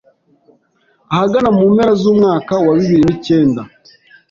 [1.13, 3.61] ahagana mu mpera z’umwaka wa bibiri nicyenda